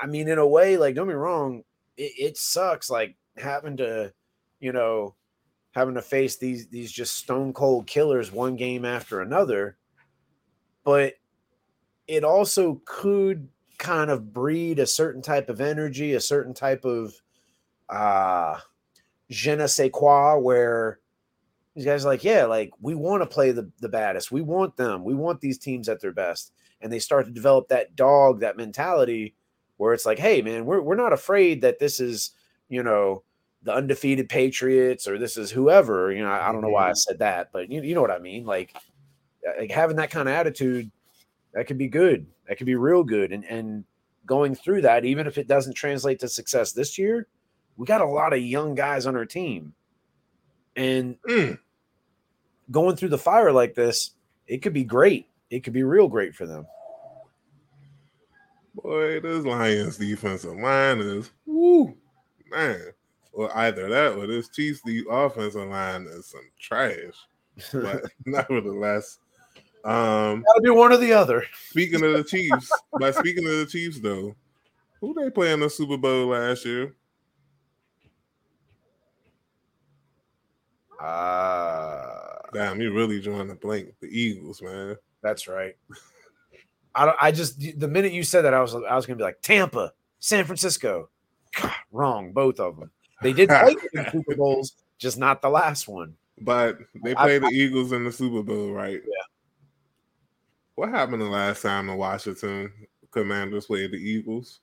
[0.01, 1.63] I mean, in a way, like don't be wrong,
[1.97, 4.13] it, it sucks like having to,
[4.59, 5.15] you know,
[5.71, 9.77] having to face these these just stone cold killers one game after another.
[10.83, 11.13] But
[12.07, 17.13] it also could kind of breed a certain type of energy, a certain type of
[17.89, 18.59] uh
[19.29, 20.99] je ne sais quoi, where
[21.75, 24.31] these guys are like, yeah, like we want to play the, the baddest.
[24.31, 25.03] We want them.
[25.03, 26.53] We want these teams at their best.
[26.81, 29.35] And they start to develop that dog, that mentality
[29.77, 32.31] where it's like, hey man, we're we're not afraid that this is,
[32.69, 33.23] you know,
[33.63, 36.11] the undefeated Patriots or this is whoever.
[36.11, 36.97] You know, I, I don't know why I Mhm.
[36.97, 38.45] said that, but you, you know what I mean.
[38.45, 38.75] Like,
[39.47, 40.91] uh, like having that kind of attitude,
[41.55, 42.27] that could be good.
[42.47, 43.31] That could be real good.
[43.31, 43.83] And and
[44.27, 47.27] going through that, even if it doesn't translate to success this year,
[47.77, 49.73] we got a lot of young guys on our team,
[50.75, 51.57] and Mm.
[52.69, 54.11] going through the fire like this,
[54.47, 55.27] it could be great.
[55.49, 56.67] It could be real great for them.
[58.75, 61.95] Boy, this Lions defensive line is woo
[62.51, 62.91] man.
[63.31, 67.15] Or either that or this Chiefs the offensive line is some trash.
[67.73, 69.19] But nevertheless,
[69.85, 71.45] um Gotta do one or the other.
[71.69, 74.35] speaking of the Chiefs, by speaking of the Chiefs though,
[74.99, 76.93] who they play in the Super Bowl last year?
[81.01, 82.11] Uh
[82.53, 83.89] Damn, you really drawing the blank.
[84.01, 84.95] The Eagles, man.
[85.21, 85.75] that's right.
[86.93, 89.23] I don't, I just the minute you said that, I was I was gonna be
[89.23, 91.09] like Tampa, San Francisco.
[91.59, 92.91] God, wrong, both of them.
[93.21, 96.15] They did play in Super Bowls, just not the last one.
[96.39, 99.01] But they I- play the Eagles in the Super Bowl, right?
[100.75, 102.71] What happened the last time the Washington
[103.11, 104.59] Commanders played the Eagles?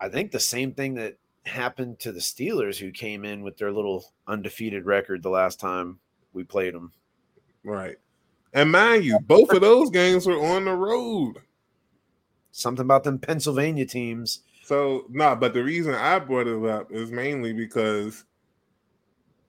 [0.00, 3.72] I think the same thing that happened to the Steelers, who came in with their
[3.72, 5.98] little undefeated record the last time
[6.32, 6.92] we played them.
[7.64, 7.96] Right.
[8.52, 11.34] And mind you, both of those games were on the road.
[12.52, 14.40] Something about them Pennsylvania teams.
[14.62, 18.24] So no, but the reason I brought it up is mainly because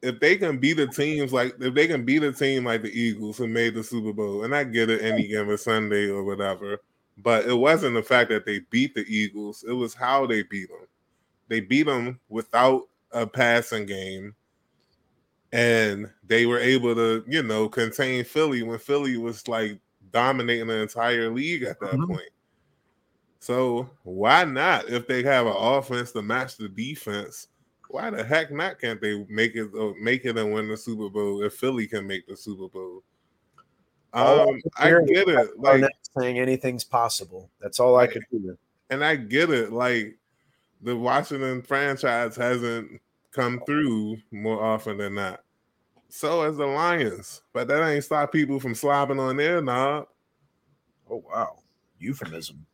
[0.06, 2.92] if they can be the teams like if they can be the team like the
[2.92, 6.82] Eagles who made the Super Bowl, and I get it any given Sunday or whatever,
[7.18, 10.70] but it wasn't the fact that they beat the Eagles; it was how they beat
[10.70, 10.88] them.
[11.48, 14.36] They beat them without a passing game,
[15.52, 19.80] and they were able to, you know, contain Philly when Philly was like
[20.12, 22.08] dominating the entire league at that Mhm.
[22.08, 22.30] point.
[23.40, 24.90] So why not?
[24.90, 27.48] If they have an offense to match the defense,
[27.96, 28.78] why the heck not?
[28.78, 32.06] Can't they make it uh, make it and win the Super Bowl if Philly can
[32.06, 33.04] make the Super Bowl?
[34.14, 35.84] Um, I get it, like,
[36.18, 37.50] saying anything's possible.
[37.62, 38.58] That's all I could do.
[38.90, 39.72] and I get it.
[39.72, 40.18] Like
[40.82, 43.00] the Washington franchise hasn't
[43.32, 45.42] come through more often than not.
[46.10, 50.08] So has the Lions, but that ain't stop people from slobbing on their knob.
[51.10, 51.60] Oh wow,
[51.98, 52.66] euphemism.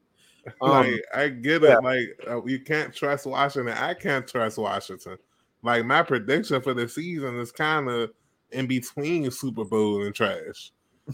[0.61, 1.77] Um, like I get yeah.
[1.77, 1.83] it.
[1.83, 3.75] Like uh, you can't trust Washington.
[3.77, 5.17] I can't trust Washington.
[5.61, 8.11] Like my prediction for the season is kind of
[8.51, 10.71] in between Super Bowl and trash.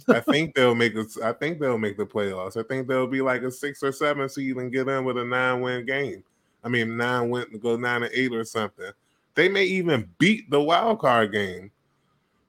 [0.07, 1.07] I think they'll make it.
[1.23, 2.57] I think they'll make the playoffs.
[2.57, 5.25] I think they'll be like a six or seven seed and get in with a
[5.25, 6.23] nine win game.
[6.63, 8.91] I mean, nine win to go nine and eight or something.
[9.35, 11.71] They may even beat the wild card game,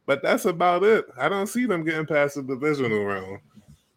[0.07, 1.05] but that's about it.
[1.19, 3.41] I don't see them getting past the divisional round.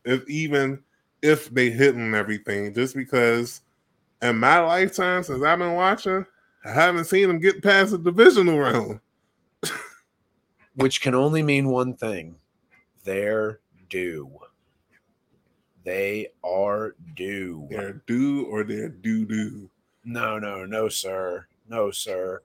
[0.04, 0.84] If even
[1.22, 3.62] if they hitting everything, just because
[4.22, 6.26] in my lifetime since I've been watching,
[6.66, 9.00] I haven't seen them get past the divisional round.
[10.76, 12.36] which can only mean one thing
[13.04, 14.30] they're due.
[15.84, 17.68] They are due.
[17.70, 19.70] They're due or they're doo doo.
[20.06, 21.48] No, no, no, sir.
[21.68, 22.42] No, sir.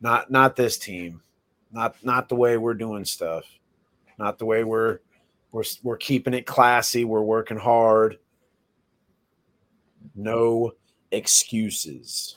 [0.00, 1.22] Not not this team.
[1.70, 3.44] Not not the way we're doing stuff.
[4.18, 5.00] Not the way we're
[5.52, 7.04] we're we're keeping it classy.
[7.04, 8.18] We're working hard.
[10.14, 10.72] No
[11.10, 12.36] excuses.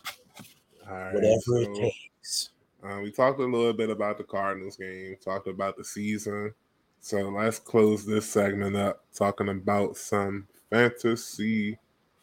[0.87, 2.49] All right, Whatever it takes.
[2.83, 6.53] Uh, we talked a little bit about the Cardinals game, talked about the season.
[6.99, 11.77] So let's close this segment up talking about some fantasy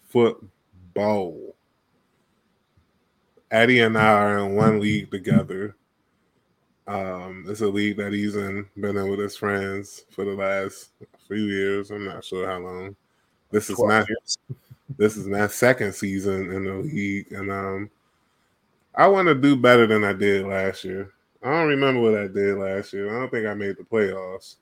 [0.04, 1.54] football.
[3.50, 5.76] Eddie and I are in one league together.
[6.88, 10.88] Um, it's a league that he's in, been in with his friends for the last
[11.26, 11.90] few years.
[11.90, 12.96] I'm not sure how long.
[13.50, 14.38] This is not years.
[14.98, 17.90] this is my second season in the league, and um,
[18.94, 21.12] I want to do better than I did last year.
[21.42, 23.14] I don't remember what I did last year.
[23.14, 24.56] I don't think I made the playoffs.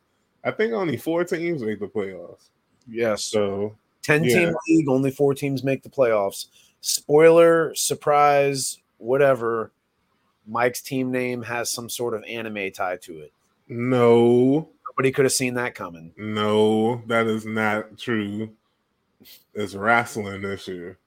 [0.45, 2.49] I think only four teams make the playoffs.
[2.89, 3.25] Yes.
[3.25, 4.35] So 10 Yeah.
[4.35, 6.47] team league, only four teams make the playoffs.
[6.81, 9.73] Spoiler, surprise, whatever.
[10.47, 13.33] Mike's team name has some sort of anime tie to it.
[13.69, 16.13] no, Nobody could have seen that coming.
[16.17, 18.51] no, that is not true.
[19.55, 20.99] It's wrestling this year.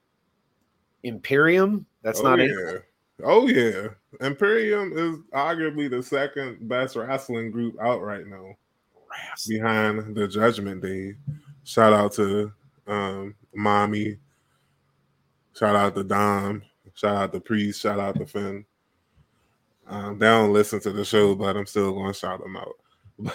[1.03, 2.45] Imperium, that's oh, not yeah.
[2.45, 2.85] it.
[3.23, 3.87] Oh yeah,
[4.21, 8.55] Imperium is arguably the second best wrestling group out right now.
[9.47, 11.15] behind the Judgment Day.
[11.63, 12.51] Shout out to
[12.87, 14.17] um, Mommy.
[15.57, 16.63] Shout out to Dom.
[16.93, 17.81] Shout out to Priest.
[17.81, 18.65] Shout out to Finn.
[19.89, 23.33] Um, they don't listen to the show, but I'm still going to shout them out.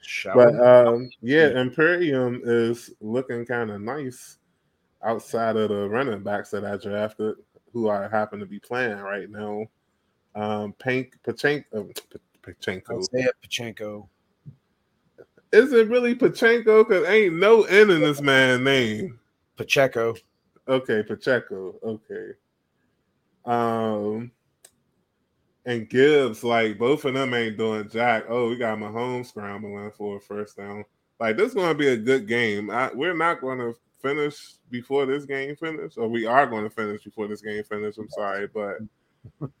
[0.00, 4.38] Shall but um, yeah, Imperium is looking kind of nice
[5.04, 7.36] outside of the running backs that I drafted,
[7.72, 9.66] who I happen to be playing right now.
[10.34, 11.94] Um, Pank Pachenko,
[12.42, 13.04] Pachenko.
[13.04, 14.08] Say it, Pachenko.
[15.52, 16.88] Is it really Pachenko?
[16.88, 19.20] Because ain't no N in this man's name.
[19.56, 20.14] Pacheco.
[20.66, 21.74] Okay, Pacheco.
[21.82, 22.30] Okay.
[23.44, 24.30] Um,
[25.66, 28.24] and Gibbs, like both of them ain't doing jack.
[28.28, 30.84] Oh, we got Mahomes scrambling for a first down.
[31.18, 32.70] Like this is going to be a good game.
[32.70, 36.70] I, we're not going to finish before this game finish, or we are going to
[36.70, 37.98] finish before this game finish.
[37.98, 38.78] I'm sorry, but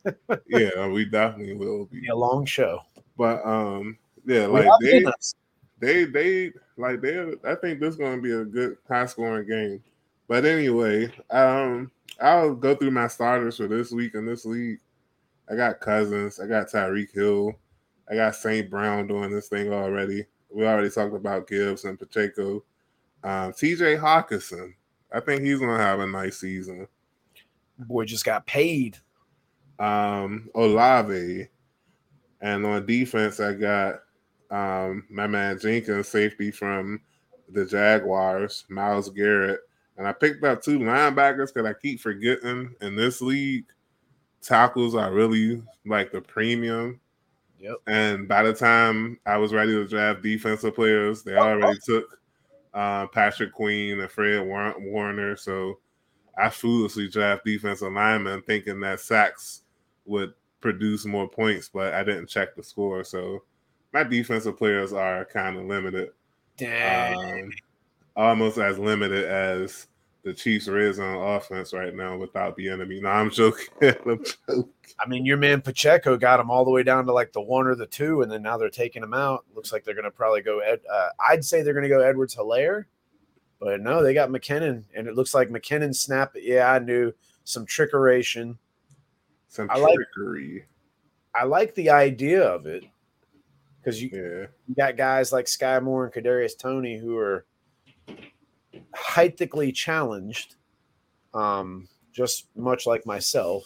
[0.48, 2.00] yeah, we definitely will be.
[2.00, 2.80] be a long show.
[3.16, 5.04] But um, yeah, like they,
[5.80, 7.34] they, they, like they.
[7.44, 9.82] I think this is going to be a good high scoring game.
[10.28, 14.78] But anyway, um, I'll go through my starters for this week in this league.
[15.50, 16.38] I got Cousins.
[16.38, 17.52] I got Tyreek Hill.
[18.08, 18.70] I got St.
[18.70, 20.26] Brown doing this thing already.
[20.52, 22.64] We already talked about Gibbs and Pacheco.
[23.22, 24.74] Um, TJ Hockenson.
[25.12, 26.86] I think he's gonna have a nice season.
[27.78, 28.98] Boy just got paid.
[29.78, 31.48] Um, Olave.
[32.40, 34.00] And on defense, I got
[34.50, 37.00] um, my man Jenkins, safety from
[37.48, 39.60] the Jaguars, Myles Garrett.
[39.96, 43.66] And I picked up two linebackers because I keep forgetting in this league
[44.42, 47.00] tackles are really like the premium.
[47.58, 47.76] Yep.
[47.86, 52.18] And by the time I was ready to draft defensive players, they already took
[52.72, 55.36] uh, Patrick Queen and Fred Warner.
[55.36, 55.78] So
[56.38, 59.62] I foolishly draft defensive linemen thinking that sacks
[60.06, 63.04] would produce more points, but I didn't check the score.
[63.04, 63.42] So
[63.92, 66.10] my defensive players are kind of limited.
[66.56, 67.44] Dang.
[67.44, 67.50] Um,
[68.16, 69.86] almost as limited as
[70.22, 73.00] the Chiefs are is on offense right now without the enemy.
[73.00, 73.66] No, I'm joking.
[73.82, 74.68] I'm joking.
[74.98, 77.66] I mean, your man Pacheco got him all the way down to like the one
[77.66, 79.44] or the two, and then now they're taking him out.
[79.54, 80.58] Looks like they're going to probably go.
[80.60, 82.84] Ed, uh, I'd say they're going to go Edwards Helaire,
[83.58, 86.32] but no, they got McKinnon, and it looks like McKinnon snap.
[86.34, 87.12] Yeah, I knew
[87.44, 88.56] some trickeration.
[89.48, 90.54] Some I trickery.
[90.54, 92.84] Like, I like the idea of it
[93.80, 94.46] because you, yeah.
[94.68, 97.46] you got guys like Sky Moore and Kadarius Toney who are
[98.94, 100.56] heightically challenged,
[101.34, 103.64] um, just much like myself.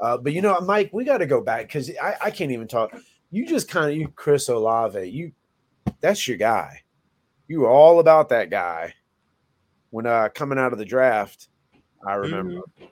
[0.00, 2.68] Uh, but you know, Mike, we got to go back because I, I can't even
[2.68, 2.94] talk.
[3.30, 5.32] You just kind of you Chris Olave, you
[6.00, 6.82] that's your guy.
[7.48, 8.94] You were all about that guy
[9.90, 11.48] when uh coming out of the draft.
[12.06, 12.54] I remember.
[12.54, 12.84] Mm-hmm.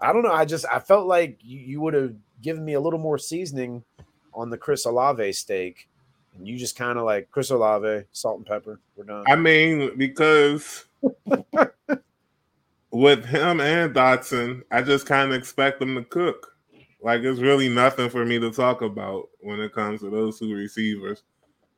[0.00, 0.32] I don't know.
[0.32, 3.84] I just I felt like you, you would have given me a little more seasoning
[4.34, 5.88] on the Chris Olave steak
[6.36, 8.80] and you just kind of like Chris Olave, salt and pepper.
[8.96, 9.24] We're done.
[9.26, 10.84] I mean, because
[12.90, 16.56] with him and Dotson, I just kind of expect them to cook.
[17.00, 20.54] Like it's really nothing for me to talk about when it comes to those two
[20.54, 21.22] receivers.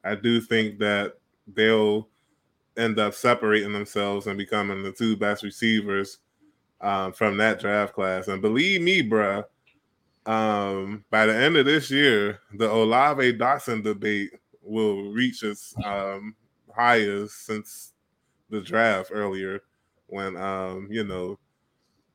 [0.04, 1.14] I do think that
[1.46, 2.08] they'll
[2.76, 6.18] end up separating themselves and becoming the two best receivers
[6.80, 8.28] um, from that draft class.
[8.28, 9.44] And believe me, bruh,
[10.26, 14.30] um, by the end of this year, the Olave Dotson debate
[14.64, 16.34] will reach its um,
[16.74, 17.92] highest since
[18.50, 19.62] the draft earlier
[20.06, 21.38] when um, you know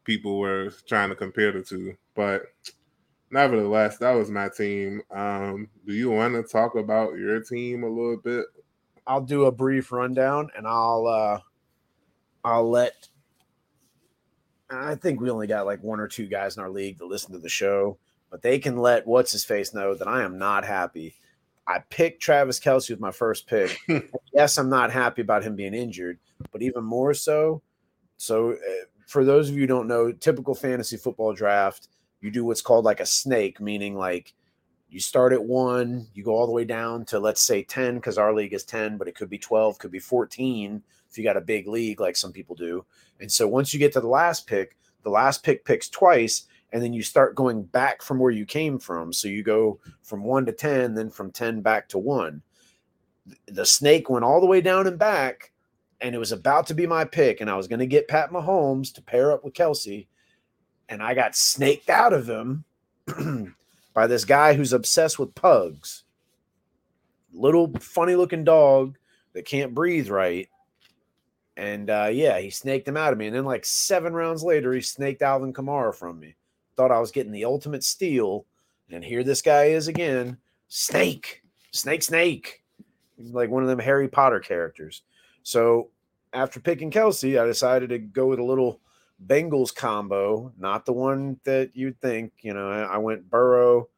[0.04, 1.96] people were trying to compare the two.
[2.16, 2.44] But
[3.32, 5.02] nevertheless, that was my team.
[5.12, 8.46] Um, do you want to talk about your team a little bit?
[9.06, 11.40] I'll do a brief rundown and I'll uh
[12.44, 13.08] I'll let
[14.70, 17.32] I think we only got like one or two guys in our league that listen
[17.32, 17.98] to the show,
[18.30, 21.16] but they can let what's his face know that I am not happy
[21.70, 23.78] I picked Travis Kelce with my first pick.
[24.34, 26.18] yes, I'm not happy about him being injured,
[26.52, 27.62] but even more so.
[28.18, 31.88] So, uh, for those of you who don't know, typical fantasy football draft,
[32.22, 34.34] you do what's called like a snake, meaning like
[34.90, 38.18] you start at one, you go all the way down to let's say 10, because
[38.18, 41.38] our league is 10, but it could be 12, could be 14 if you got
[41.38, 42.84] a big league like some people do.
[43.20, 46.84] And so once you get to the last pick, the last pick picks twice, and
[46.84, 49.12] then you start going back from where you came from.
[49.12, 52.42] So you go from one to 10, then from 10 back to one.
[53.48, 55.52] The snake went all the way down and back,
[56.02, 57.42] and it was about to be my pick.
[57.42, 60.08] And I was going to get Pat Mahomes to pair up with Kelce.
[60.88, 62.64] And I got snaked out of him
[63.94, 66.04] by this guy who's obsessed with pugs.
[67.34, 68.98] Little funny looking dog
[69.34, 70.50] that can't breathe right.
[71.58, 73.28] And uh, yeah, he snaked him out of me.
[73.28, 76.36] And then, like seven rounds later, he snaked Alvin Kamara from me
[76.80, 78.46] thought I was getting the ultimate steal.
[78.90, 80.38] And here this guy is again.
[80.70, 82.64] Snake, snake, snake.
[83.18, 85.02] He's like one of them Harry Potter characters.
[85.44, 85.90] So
[86.32, 88.80] after picking Kelce, I decided to go with a little
[89.28, 92.32] Bengals combo, not the one that you'd think.
[92.44, 93.90] You know, I, went Burrow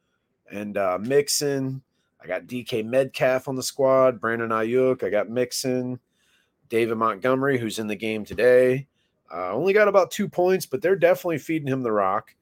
[0.51, 1.83] and uh, Mixon.
[2.19, 5.03] I got DK Metcalf on the squad, Brandon Aiyuk.
[5.03, 5.99] I got Mixon,
[6.67, 8.87] David Montgomery, who's in the game today.
[9.31, 12.33] Uh, only got about two points, but they're definitely feeding him the rock.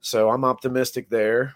[0.00, 1.54] So I'm optimistic there.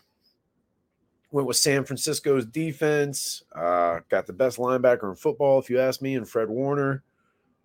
[1.30, 3.42] Went with San Francisco's defense.
[3.54, 7.02] Uh, got the best linebacker in football, if you ask me, and Fred Warner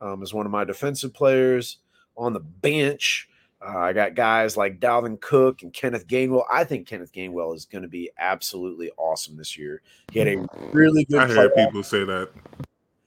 [0.02, 1.78] um, is one of my defensive players.
[2.18, 3.30] On the bench,
[3.62, 6.46] uh, I got guys like Dalvin Cook and Kenneth Gainwell.
[6.52, 9.82] I think Kenneth Gainwell is going to be absolutely awesome this year.
[10.12, 11.20] He had a really good.
[11.20, 12.30] I heard people say that.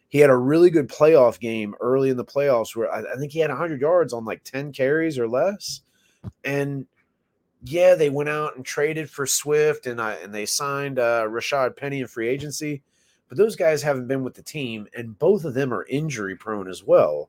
[0.09, 3.33] He had a really good playoff game early in the playoffs where I, I think
[3.33, 5.81] he had 100 yards on like 10 carries or less.
[6.45, 6.87] And
[7.64, 11.76] yeah, they went out and traded for Swift and I and they signed uh, Rashad
[11.76, 12.82] Penny in free agency,
[13.28, 16.68] but those guys haven't been with the team, and both of them are injury prone
[16.68, 17.28] as well.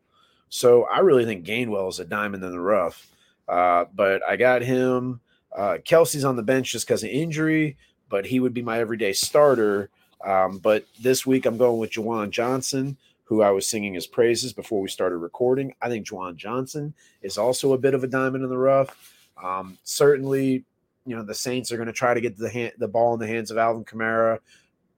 [0.49, 3.07] So I really think Gainwell is a diamond in the rough.
[3.47, 5.19] Uh, but I got him.
[5.55, 7.77] Uh, Kelce's on the bench just because of injury,
[8.09, 9.89] but he would be my everyday starter.
[10.25, 14.53] Um, but this week I'm going with Juwan Johnson, who I was singing his praises
[14.53, 15.73] before we started recording.
[15.81, 19.22] I think Juwan Johnson is also a bit of a diamond in the rough.
[19.41, 20.65] Um, certainly,
[21.05, 23.19] you know, the Saints are going to try to get the hand, the ball in
[23.19, 24.39] the hands of Alvin Kamara,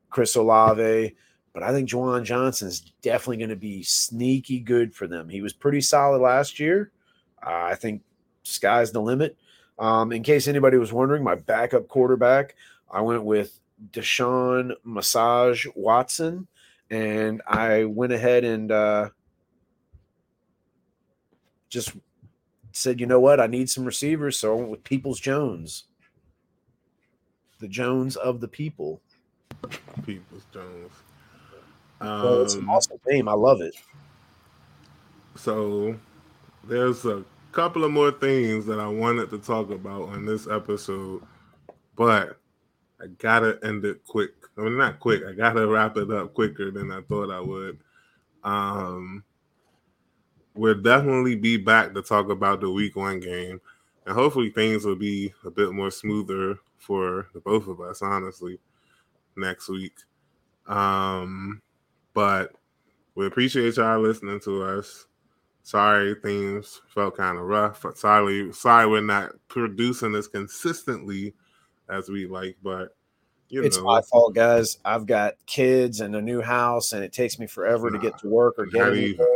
[0.10, 1.16] Chris Olave,
[1.54, 5.30] but I think Juwan Johnson is definitely going to be sneaky good for them.
[5.30, 6.92] He was pretty solid last year.
[7.42, 8.02] Uh, I think
[8.44, 9.38] sky's the limit.
[9.80, 12.56] Um, in case anybody was wondering, my backup quarterback,
[12.92, 13.60] I went with
[13.92, 16.48] Deshaun Massage Watson,
[16.90, 19.10] and I went ahead and uh,
[21.70, 21.92] just
[22.76, 25.86] said, you know what, I need some receivers, so I went with Peoples Jones,
[27.60, 29.02] the Jones of the people.
[30.06, 30.92] Peoples Jones.
[32.02, 33.30] Um, well, it's an awesome name.
[33.30, 33.76] I love it.
[35.36, 35.98] So
[36.66, 41.24] there's a couple of more things that I wanted to talk about on this episode,
[41.96, 42.38] but
[43.02, 44.32] I gotta end it quick.
[44.58, 45.24] I mean, not quick.
[45.26, 47.80] I gotta wrap it up quicker than I thought I would.
[48.44, 49.24] Um,
[50.56, 53.62] we'll definitely be back to talk about the week one game,
[54.06, 58.02] and hopefully things will be a bit more smoother for the both of us.
[58.02, 58.60] Honestly,
[59.36, 59.94] next week.
[60.68, 61.62] Um,
[62.14, 62.54] but
[63.16, 65.06] we appreciate y'all listening to us.
[65.64, 67.86] Sorry, things felt kind of rough.
[67.96, 71.34] Sorry, sorry, we're not producing as consistently
[71.90, 72.96] as we like, but
[73.50, 73.84] you it's know.
[73.84, 74.78] my fault, guys.
[74.86, 78.18] I've got kids and a new house, and it takes me forever nah, to get
[78.20, 79.35] to work or get anywhere.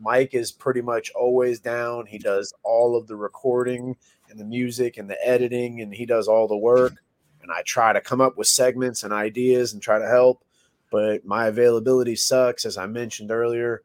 [0.00, 2.06] Mike is pretty much always down.
[2.06, 3.96] He does all of the recording
[4.30, 6.94] and the music and the editing, and he does all the work.
[7.42, 10.44] And I try to come up with segments and ideas and try to help
[10.90, 12.66] but my availability sucks.
[12.66, 13.82] As I mentioned earlier,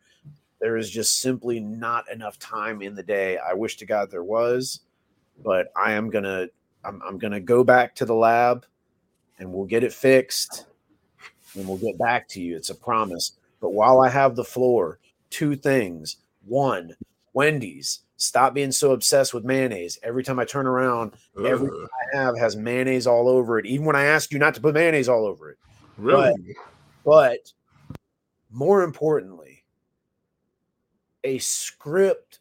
[0.59, 3.37] there is just simply not enough time in the day.
[3.37, 4.81] I wish to God there was,
[5.43, 6.47] but I am gonna
[6.83, 8.65] I'm, I'm gonna go back to the lab
[9.39, 10.65] and we'll get it fixed
[11.55, 12.55] and we'll get back to you.
[12.55, 13.33] It's a promise.
[13.61, 14.99] But while I have the floor,
[15.35, 16.17] two things.
[16.45, 16.95] One,
[17.33, 18.01] Wendy's.
[18.17, 19.99] Stop being so obsessed with mayonnaise.
[20.01, 21.45] Every time I turn around, Ugh.
[21.45, 24.61] everything I have has mayonnaise all over it, even when I ask you not to
[24.61, 25.57] put mayonnaise all over it.
[25.97, 26.33] Really?
[27.03, 27.53] But but
[28.51, 29.65] more importantly,
[31.25, 32.39] a script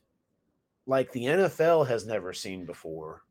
[0.87, 3.23] like the NFL has never seen before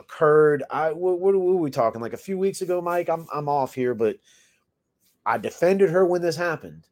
[0.00, 0.64] occurred.
[0.68, 3.08] I what, what, were we talking like a few weeks ago, Mike?
[3.08, 4.16] I'm I'm off here, but
[5.24, 6.88] I defended her when this happened.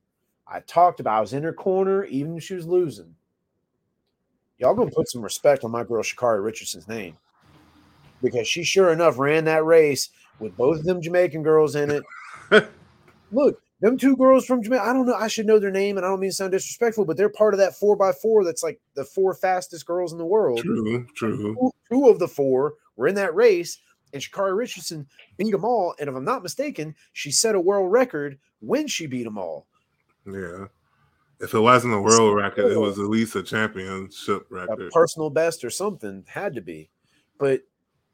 [0.53, 3.15] I talked about I was in her corner, even if she was losing.
[4.59, 7.17] Y'all gonna put some respect on my girl Sha'Carri Richardson's name
[8.23, 12.05] because she sure enough ran that race with both of them Jamaican girls in it.
[13.33, 15.15] Look, them two girls from Jamaica, I don't know.
[15.15, 17.55] I should know their name, and I don't mean to sound disrespectful, but they're part
[17.55, 20.61] of that four by four that's like the four fastest girls in the world.
[20.61, 21.55] True, true.
[21.55, 23.79] Two, two of the four were in that race,
[24.13, 25.07] and Sha'Carri Richardson
[25.39, 25.95] beat them all.
[25.99, 29.67] And if I'm not mistaken, she set a world record when she beat them all.
[30.27, 30.67] Yeah.
[31.41, 34.89] If it wasn't a world record, it was at least a championship record.
[34.89, 36.89] A personal best or something had to be.
[37.39, 37.63] But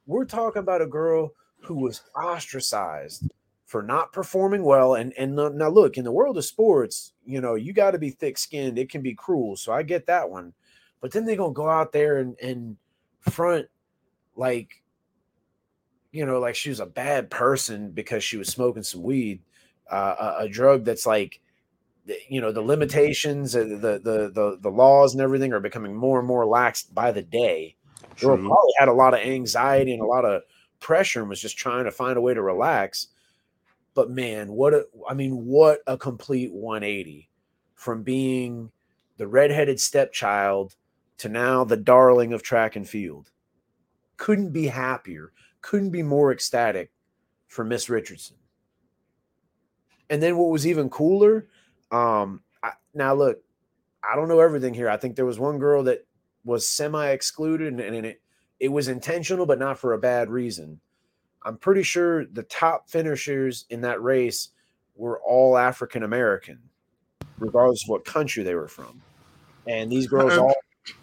[0.06, 3.30] we're talking about a girl who was ostracized
[3.66, 4.94] for not performing well.
[4.94, 8.11] And and now look, in the world of sports, you know, you got to be
[8.11, 8.78] thick skinned.
[8.78, 9.56] It can be cruel.
[9.56, 10.54] So I get that one.
[11.02, 12.76] But then they're gonna go out there and, and
[13.20, 13.68] front
[14.34, 14.82] like
[16.11, 19.42] you know, like she was a bad person because she was smoking some weed,
[19.90, 21.40] uh, a, a drug that's like
[22.28, 26.18] you know the limitations uh, the, the the the laws and everything are becoming more
[26.18, 27.76] and more lax by the day
[28.16, 28.36] True.
[28.36, 30.42] girl probably had a lot of anxiety and a lot of
[30.80, 33.09] pressure and was just trying to find a way to relax
[33.98, 37.28] but man, what a I mean, what a complete 180
[37.74, 38.70] from being
[39.16, 40.76] the redheaded stepchild
[41.16, 43.32] to now the darling of track and field.
[44.16, 45.32] Couldn't be happier,
[45.62, 46.92] couldn't be more ecstatic
[47.48, 48.36] for Miss Richardson.
[50.09, 51.48] And then what was even cooler,
[51.91, 53.39] um, I, now look,
[54.09, 54.89] I don't know everything here.
[54.89, 56.07] I think there was one girl that
[56.45, 58.20] was semi excluded, and, and it
[58.61, 60.80] it was intentional, but not for a bad reason.
[61.45, 64.49] I'm pretty sure the top finishers in that race
[64.97, 66.59] were all African American,
[67.39, 69.01] regardless of what country they were from.
[69.66, 70.55] And these girls all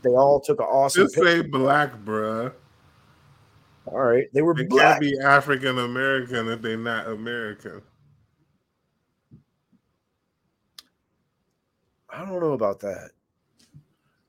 [0.01, 1.05] they all took an awesome.
[1.05, 1.41] Just picture.
[1.41, 2.51] say black, bruh.
[3.85, 4.55] All right, they were.
[4.55, 4.99] They black.
[4.99, 7.81] can't be African American if they're not American.
[12.15, 13.11] I don't know about that.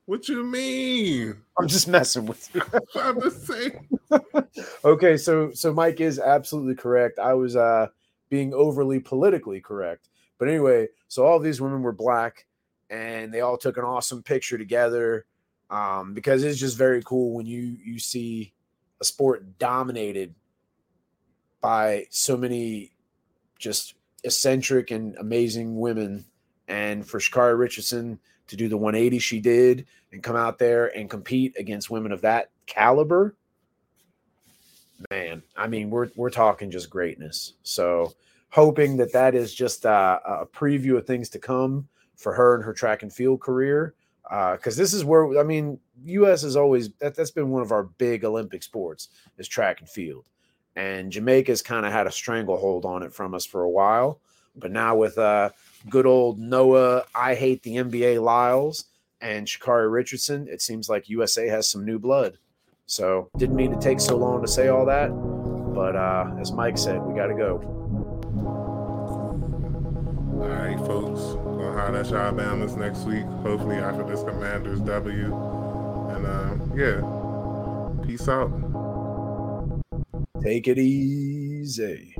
[0.05, 1.37] What you mean?
[1.57, 2.61] I'm just messing with you.
[2.95, 3.87] I'm just saying.
[4.85, 7.19] okay, so so Mike is absolutely correct.
[7.19, 7.87] I was uh
[8.29, 10.09] being overly politically correct.
[10.37, 12.45] But anyway, so all these women were black
[12.89, 15.25] and they all took an awesome picture together.
[15.69, 18.53] Um, because it's just very cool when you you see
[19.01, 20.33] a sport dominated
[21.61, 22.91] by so many
[23.59, 26.25] just eccentric and amazing women.
[26.67, 31.09] And for Sha'Carri Richardson to do the 180 she did and come out there and
[31.09, 33.35] compete against women of that caliber,
[35.09, 37.53] man, I mean, we're we're talking just greatness.
[37.63, 38.13] So
[38.49, 42.63] hoping that that is just a, a preview of things to come for her and
[42.63, 43.93] her track and field career.
[44.23, 46.41] Because uh, this is where I mean, U.S.
[46.41, 50.25] has always that, that's been one of our big Olympic sports is track and field,
[50.75, 54.19] and Jamaica's kind of had a stranglehold on it from us for a while.
[54.55, 55.51] But now with uh,
[55.89, 58.85] good old Noah, I hate the NBA Lyles
[59.21, 62.37] and Sha'Carri Richardson, it seems like USA has some new blood.
[62.85, 65.09] So didn't mean to take so long to say all that,
[65.73, 67.59] but uh, as Mike said, we got to go.
[70.41, 71.19] All right, folks.
[71.19, 73.25] Gonna holler at y'all Bama's next week.
[73.43, 75.35] Hopefully after this Commanders W.
[76.11, 78.51] And uh, yeah, peace out.
[80.41, 82.15] Take it easy.